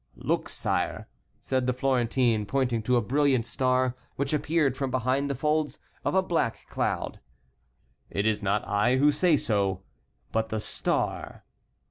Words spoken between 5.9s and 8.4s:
of a black cloud, "it